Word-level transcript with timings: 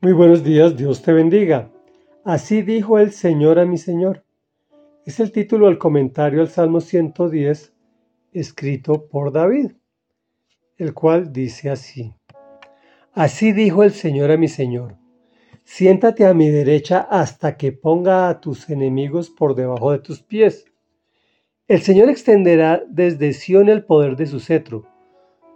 Muy 0.00 0.12
buenos 0.12 0.44
días, 0.44 0.76
Dios 0.76 1.02
te 1.02 1.12
bendiga. 1.12 1.72
Así 2.22 2.62
dijo 2.62 3.00
el 3.00 3.10
Señor 3.10 3.58
a 3.58 3.66
mi 3.66 3.78
Señor. 3.78 4.24
Es 5.04 5.18
el 5.18 5.32
título 5.32 5.66
del 5.66 5.76
comentario 5.76 6.40
al 6.40 6.48
Salmo 6.48 6.80
110, 6.80 7.74
escrito 8.30 9.08
por 9.08 9.32
David, 9.32 9.72
el 10.76 10.94
cual 10.94 11.32
dice 11.32 11.68
así. 11.70 12.14
Así 13.12 13.50
dijo 13.50 13.82
el 13.82 13.90
Señor 13.90 14.30
a 14.30 14.36
mi 14.36 14.46
Señor. 14.46 14.94
Siéntate 15.64 16.26
a 16.26 16.32
mi 16.32 16.48
derecha 16.48 17.00
hasta 17.00 17.56
que 17.56 17.72
ponga 17.72 18.28
a 18.28 18.40
tus 18.40 18.70
enemigos 18.70 19.30
por 19.30 19.56
debajo 19.56 19.90
de 19.90 19.98
tus 19.98 20.22
pies. 20.22 20.66
El 21.66 21.82
Señor 21.82 22.08
extenderá 22.08 22.84
desde 22.88 23.32
Sión 23.32 23.68
el 23.68 23.84
poder 23.84 24.14
de 24.14 24.26
su 24.26 24.38
cetro. 24.38 24.86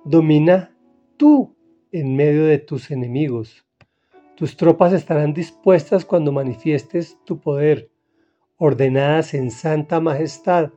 Domina 0.05 0.75
tú 1.17 1.55
en 1.93 2.17
medio 2.17 2.45
de 2.47 2.59
tus 2.59 2.91
enemigos. 2.91 3.65
Tus 4.35 4.57
tropas 4.57 4.95
estarán 4.95 5.35
dispuestas 5.35 6.07
cuando 6.07 6.33
manifiestes 6.33 7.19
tu 7.25 7.39
poder, 7.39 7.91
ordenadas 8.57 9.35
en 9.35 9.51
santa 9.51 10.01
majestad. 10.01 10.71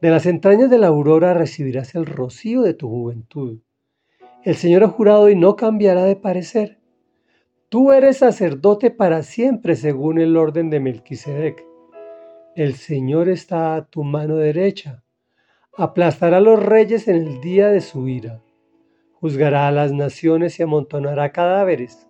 De 0.00 0.10
las 0.10 0.26
entrañas 0.26 0.68
de 0.68 0.78
la 0.78 0.88
aurora 0.88 1.32
recibirás 1.32 1.94
el 1.94 2.06
rocío 2.06 2.62
de 2.62 2.74
tu 2.74 2.88
juventud. 2.88 3.60
El 4.42 4.56
Señor 4.56 4.82
ha 4.82 4.88
jurado 4.88 5.30
y 5.30 5.36
no 5.36 5.54
cambiará 5.54 6.04
de 6.04 6.16
parecer. 6.16 6.80
Tú 7.68 7.92
eres 7.92 8.18
sacerdote 8.18 8.90
para 8.90 9.22
siempre 9.22 9.76
según 9.76 10.20
el 10.20 10.36
orden 10.36 10.68
de 10.68 10.80
Melquisedec. 10.80 11.64
El 12.56 12.74
Señor 12.74 13.28
está 13.28 13.76
a 13.76 13.86
tu 13.86 14.02
mano 14.02 14.36
derecha. 14.36 15.04
Aplastará 15.76 16.38
a 16.38 16.40
los 16.40 16.62
reyes 16.62 17.06
en 17.06 17.16
el 17.16 17.40
día 17.40 17.68
de 17.68 17.80
su 17.80 18.08
ira. 18.08 18.42
Juzgará 19.12 19.68
a 19.68 19.72
las 19.72 19.92
naciones 19.92 20.58
y 20.58 20.62
amontonará 20.62 21.32
cadáveres 21.32 22.05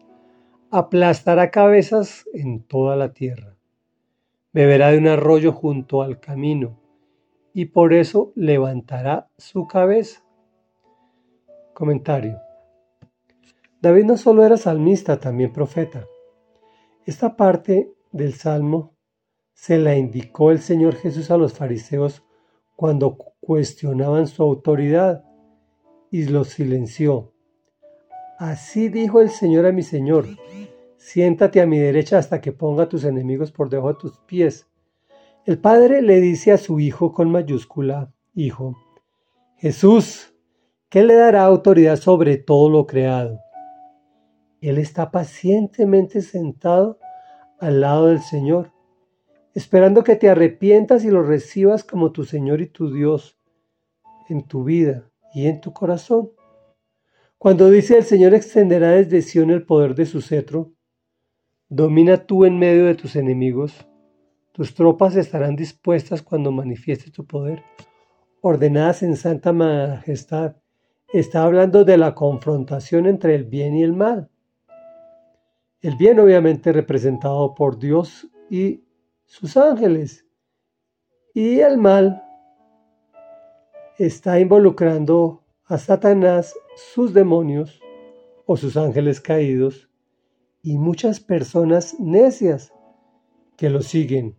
aplastará 0.79 1.51
cabezas 1.51 2.27
en 2.35 2.63
toda 2.63 2.97
la 2.97 3.15
tierra. 3.15 3.57
Beberá 4.53 4.91
de 4.91 4.99
un 4.99 5.09
arroyo 5.09 5.53
junto 5.53 6.03
al 6.03 6.21
camino 6.21 6.79
y 7.55 7.67
por 7.67 7.95
eso 7.95 8.33
levantará 8.35 9.31
su 9.39 9.67
cabeza. 9.67 10.23
Comentario. 11.73 12.39
David 13.81 14.05
no 14.05 14.19
solo 14.19 14.45
era 14.45 14.59
salmista, 14.59 15.19
también 15.19 15.51
profeta. 15.51 16.05
Esta 17.07 17.37
parte 17.37 17.95
del 18.13 18.35
salmo 18.35 18.95
se 19.55 19.79
la 19.79 19.97
indicó 19.97 20.51
el 20.51 20.59
Señor 20.59 20.97
Jesús 20.97 21.31
a 21.31 21.39
los 21.39 21.55
fariseos 21.55 22.23
cuando 22.75 23.17
cuestionaban 23.41 24.27
su 24.27 24.43
autoridad 24.43 25.25
y 26.11 26.27
los 26.27 26.49
silenció. 26.49 27.33
Así 28.39 28.89
dijo 28.89 29.21
el 29.21 29.31
Señor 29.31 29.65
a 29.67 29.73
mi 29.73 29.83
Señor, 29.83 30.27
siéntate 30.99 31.61
a 31.61 31.67
mi 31.67 31.79
derecha 31.79 32.19
hasta 32.19 32.41
que 32.41 32.53
ponga 32.53 32.89
tus 32.89 33.05
enemigos 33.05 33.51
por 33.51 33.71
debajo 33.71 33.95
de 33.95 34.01
tus 34.01 34.19
pies. 34.21 34.69
El 35.47 35.59
Padre 35.59 36.03
le 36.03 36.21
dice 36.21 36.53
a 36.53 36.59
su 36.59 36.79
Hijo 36.79 37.13
con 37.13 37.31
mayúscula, 37.31 38.13
Hijo, 38.35 38.77
Jesús, 39.57 40.35
¿qué 40.91 41.03
le 41.03 41.15
dará 41.15 41.45
autoridad 41.45 41.97
sobre 41.97 42.37
todo 42.37 42.69
lo 42.69 42.87
creado? 42.87 43.41
Él 44.61 44.77
está 44.79 45.11
pacientemente 45.11 46.21
sentado 46.21 46.99
al 47.59 47.81
lado 47.81 48.09
del 48.09 48.21
Señor, 48.21 48.73
esperando 49.55 50.05
que 50.05 50.17
te 50.17 50.29
arrepientas 50.29 51.05
y 51.05 51.11
lo 51.11 51.23
recibas 51.23 51.85
como 51.85 52.13
tu 52.13 52.25
Señor 52.25 52.61
y 52.61 52.67
tu 52.67 52.93
Dios 52.93 53.39
en 54.29 54.47
tu 54.47 54.65
vida 54.65 55.11
y 55.33 55.47
en 55.47 55.61
tu 55.61 55.73
corazón. 55.73 56.33
Cuando 57.39 57.71
dice 57.71 57.99
el 57.99 58.05
Señor 58.05 58.33
extenderá 58.35 58.93
desde 58.93 59.21
Sion 59.21 59.51
el 59.51 59.65
poder 59.67 59.95
de 59.95 60.07
su 60.07 60.23
cetro, 60.23 60.73
domina 61.69 62.27
tú 62.27 62.47
en 62.47 62.59
medio 62.59 62.87
de 62.87 62.95
tus 62.95 63.15
enemigos, 63.15 63.87
tus 64.53 64.75
tropas 64.75 65.17
estarán 65.17 65.55
dispuestas 65.55 66.23
cuando 66.23 66.51
manifieste 66.51 67.11
tu 67.11 67.27
poder, 67.27 67.63
ordenadas 68.41 69.03
en 69.03 69.17
santa 69.17 69.53
majestad. 69.53 70.57
Está 71.13 71.43
hablando 71.43 71.85
de 71.85 71.99
la 71.99 72.15
confrontación 72.15 73.07
entre 73.07 73.35
el 73.35 73.45
bien 73.45 73.77
y 73.77 73.83
el 73.83 73.93
mal. 73.93 74.31
El 75.83 75.97
bien 75.97 76.19
obviamente 76.19 76.73
representado 76.73 77.55
por 77.55 77.79
Dios 77.79 78.27
y 78.49 78.83
sus 79.27 79.59
ángeles. 79.59 80.25
Y 81.35 81.61
el 81.61 81.77
mal 81.77 82.23
está 83.99 84.41
involucrando 84.41 85.46
a 85.69 85.79
Satanás, 85.79 86.55
sus 86.77 87.13
demonios 87.13 87.81
o 88.47 88.57
sus 88.57 88.77
ángeles 88.77 89.21
caídos 89.21 89.89
y 90.63 90.79
muchas 90.79 91.19
personas 91.19 91.99
necias 91.99 92.73
que 93.57 93.69
lo 93.69 93.83
siguen, 93.83 94.37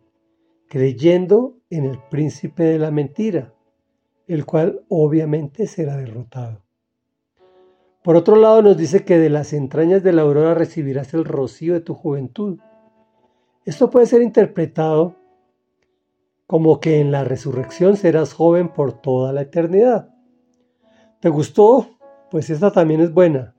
creyendo 0.70 1.58
en 1.70 1.86
el 1.86 2.00
príncipe 2.10 2.64
de 2.64 2.80
la 2.80 2.92
mentira, 2.92 3.54
el 4.28 4.46
cual 4.46 4.86
obviamente 4.88 5.68
será 5.68 5.98
derrotado. 5.98 6.62
Por 8.04 8.16
otro 8.16 8.38
lado 8.38 8.62
nos 8.62 8.78
dice 8.78 9.04
que 9.04 9.18
de 9.18 9.30
las 9.30 9.52
entrañas 9.52 10.04
de 10.04 10.14
la 10.14 10.22
aurora 10.22 10.54
recibirás 10.54 11.14
el 11.14 11.26
rocío 11.26 11.74
de 11.74 11.82
tu 11.82 11.94
juventud. 11.94 12.60
Esto 13.66 13.90
puede 13.90 14.06
ser 14.06 14.22
interpretado 14.22 15.16
como 16.46 16.80
que 16.80 17.02
en 17.02 17.12
la 17.12 17.26
resurrección 17.26 17.98
serás 17.98 18.32
joven 18.32 18.70
por 18.70 18.94
toda 18.94 19.34
la 19.34 19.42
eternidad. 19.42 20.17
¿Te 21.20 21.30
gustó? 21.30 21.98
Pues 22.30 22.50
esta 22.50 22.72
también 22.72 23.02
es 23.02 23.12
buena. 23.12 23.56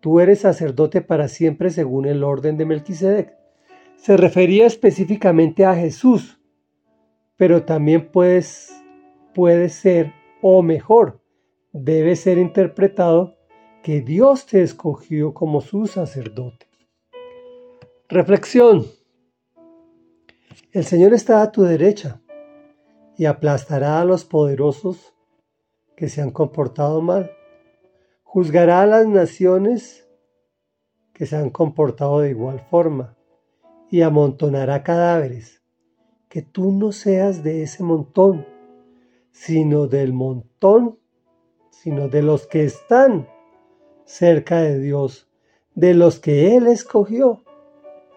Tú 0.00 0.18
eres 0.18 0.40
sacerdote 0.40 1.02
para 1.02 1.28
siempre 1.28 1.70
según 1.70 2.06
el 2.06 2.24
orden 2.24 2.56
de 2.56 2.64
Melquisedec. 2.64 3.36
Se 3.96 4.16
refería 4.16 4.66
específicamente 4.66 5.66
a 5.66 5.74
Jesús, 5.74 6.40
pero 7.36 7.64
también 7.64 8.10
puedes, 8.10 8.72
puede 9.34 9.68
ser, 9.68 10.14
o 10.40 10.62
mejor, 10.62 11.20
debe 11.72 12.16
ser 12.16 12.38
interpretado 12.38 13.36
que 13.82 14.00
Dios 14.00 14.46
te 14.46 14.62
escogió 14.62 15.34
como 15.34 15.60
su 15.60 15.86
sacerdote. 15.86 16.66
Reflexión. 18.08 18.86
El 20.72 20.84
Señor 20.84 21.12
está 21.12 21.42
a 21.42 21.52
tu 21.52 21.62
derecha 21.62 22.22
y 23.18 23.26
aplastará 23.26 24.00
a 24.00 24.04
los 24.06 24.24
poderosos 24.24 25.14
que 26.00 26.08
se 26.08 26.22
han 26.22 26.30
comportado 26.30 27.02
mal. 27.02 27.30
Juzgará 28.22 28.80
a 28.80 28.86
las 28.86 29.06
naciones 29.06 30.08
que 31.12 31.26
se 31.26 31.36
han 31.36 31.50
comportado 31.50 32.20
de 32.20 32.30
igual 32.30 32.58
forma 32.70 33.18
y 33.90 34.00
amontonará 34.00 34.82
cadáveres. 34.82 35.62
Que 36.30 36.40
tú 36.40 36.72
no 36.72 36.92
seas 36.92 37.42
de 37.42 37.64
ese 37.64 37.82
montón, 37.82 38.46
sino 39.30 39.88
del 39.88 40.14
montón, 40.14 40.98
sino 41.68 42.08
de 42.08 42.22
los 42.22 42.46
que 42.46 42.64
están 42.64 43.28
cerca 44.06 44.62
de 44.62 44.78
Dios, 44.78 45.28
de 45.74 45.92
los 45.92 46.18
que 46.18 46.56
Él 46.56 46.66
escogió 46.66 47.44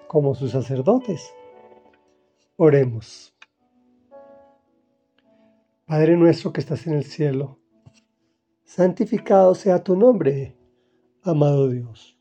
como 0.07 0.35
sus 0.35 0.51
sacerdotes. 0.51 1.33
Oremos. 2.55 3.35
Padre 5.85 6.15
nuestro 6.15 6.53
que 6.53 6.61
estás 6.61 6.87
en 6.87 6.93
el 6.93 7.03
cielo, 7.03 7.59
santificado 8.63 9.55
sea 9.55 9.83
tu 9.83 9.95
nombre, 9.95 10.57
amado 11.21 11.69
Dios. 11.69 12.17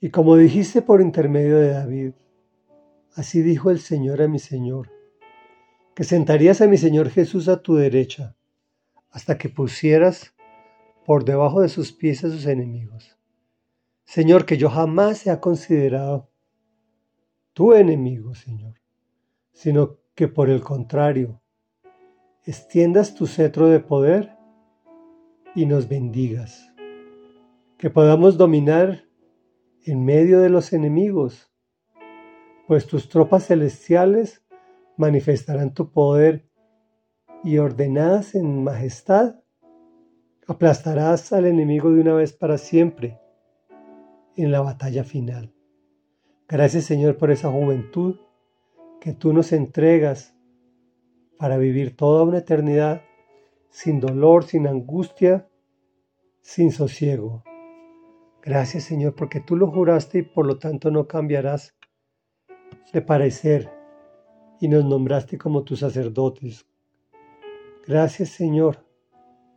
Y 0.00 0.10
como 0.10 0.36
dijiste 0.36 0.82
por 0.82 1.00
intermedio 1.00 1.58
de 1.58 1.68
David, 1.70 2.12
así 3.14 3.42
dijo 3.42 3.70
el 3.70 3.80
Señor 3.80 4.22
a 4.22 4.28
mi 4.28 4.38
Señor, 4.38 4.90
que 5.94 6.04
sentarías 6.04 6.60
a 6.60 6.66
mi 6.66 6.76
Señor 6.76 7.08
Jesús 7.10 7.48
a 7.48 7.62
tu 7.62 7.76
derecha, 7.76 8.36
hasta 9.10 9.38
que 9.38 9.48
pusieras 9.48 10.34
por 11.06 11.24
debajo 11.24 11.60
de 11.60 11.68
sus 11.68 11.92
pies 11.92 12.24
a 12.24 12.30
sus 12.30 12.46
enemigos. 12.46 13.16
Señor, 14.04 14.44
que 14.44 14.56
yo 14.56 14.68
jamás 14.68 15.26
he 15.26 15.40
considerado 15.40 16.28
tu 17.52 17.72
enemigo, 17.72 18.34
Señor, 18.34 18.74
sino 19.52 19.98
que 20.14 20.28
por 20.28 20.50
el 20.50 20.60
contrario, 20.60 21.40
extiendas 22.44 23.14
tu 23.14 23.26
cetro 23.26 23.68
de 23.68 23.80
poder 23.80 24.33
y 25.54 25.66
nos 25.66 25.88
bendigas. 25.88 26.72
Que 27.78 27.90
podamos 27.90 28.36
dominar 28.36 29.04
en 29.84 30.04
medio 30.04 30.40
de 30.40 30.48
los 30.48 30.72
enemigos, 30.72 31.52
pues 32.66 32.86
tus 32.86 33.08
tropas 33.08 33.46
celestiales 33.46 34.42
manifestarán 34.96 35.74
tu 35.74 35.90
poder 35.92 36.48
y 37.42 37.58
ordenadas 37.58 38.34
en 38.34 38.64
majestad, 38.64 39.42
aplastarás 40.46 41.32
al 41.32 41.46
enemigo 41.46 41.90
de 41.90 42.00
una 42.00 42.14
vez 42.14 42.32
para 42.32 42.56
siempre 42.58 43.20
en 44.36 44.50
la 44.50 44.60
batalla 44.60 45.04
final. 45.04 45.54
Gracias 46.48 46.84
Señor 46.84 47.16
por 47.16 47.30
esa 47.30 47.50
juventud 47.50 48.16
que 49.00 49.12
tú 49.12 49.32
nos 49.32 49.52
entregas 49.52 50.34
para 51.38 51.58
vivir 51.58 51.96
toda 51.96 52.24
una 52.24 52.38
eternidad 52.38 53.02
sin 53.74 53.98
dolor, 53.98 54.44
sin 54.44 54.68
angustia, 54.68 55.48
sin 56.42 56.70
sosiego. 56.70 57.42
Gracias 58.40 58.84
Señor 58.84 59.16
porque 59.16 59.40
tú 59.40 59.56
lo 59.56 59.68
juraste 59.68 60.18
y 60.18 60.22
por 60.22 60.46
lo 60.46 60.60
tanto 60.60 60.92
no 60.92 61.08
cambiarás 61.08 61.74
de 62.92 63.02
parecer 63.02 63.68
y 64.60 64.68
nos 64.68 64.84
nombraste 64.84 65.38
como 65.38 65.64
tus 65.64 65.80
sacerdotes. 65.80 66.68
Gracias 67.84 68.28
Señor 68.28 68.86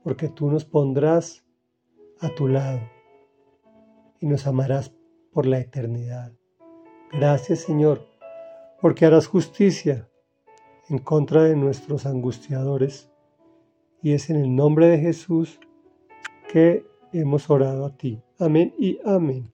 porque 0.01 0.29
tú 0.29 0.49
nos 0.49 0.65
pondrás 0.65 1.45
a 2.19 2.29
tu 2.29 2.47
lado 2.47 2.89
y 4.19 4.25
nos 4.25 4.47
amarás 4.47 4.95
por 5.31 5.45
la 5.45 5.59
eternidad. 5.59 6.33
Gracias 7.11 7.59
Señor 7.59 8.07
porque 8.81 9.05
harás 9.05 9.27
justicia 9.27 10.09
en 10.89 10.97
contra 10.97 11.43
de 11.43 11.55
nuestros 11.55 12.07
angustiadores 12.07 13.11
y 14.01 14.13
es 14.13 14.29
en 14.29 14.37
el 14.37 14.55
nombre 14.55 14.87
de 14.87 14.99
Jesús 14.99 15.59
que 16.51 16.85
hemos 17.13 17.49
orado 17.49 17.85
a 17.85 17.97
ti. 17.97 18.21
Amén 18.39 18.73
y 18.77 18.99
amén. 19.05 19.45